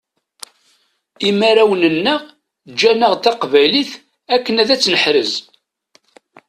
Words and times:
Imarawen-nneɣ 1.29 2.21
ǧǧanaɣ-d 2.71 3.21
taqbaylit 3.23 3.91
akken 4.33 4.55
ad 4.61 4.69
tt-neḥrez. 4.77 5.33